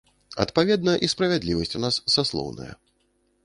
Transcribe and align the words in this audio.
Адпаведна, 0.45 0.95
і 1.07 1.11
справядлівасць 1.13 1.77
у 1.81 1.85
нас 1.87 2.01
саслоўная. 2.17 2.73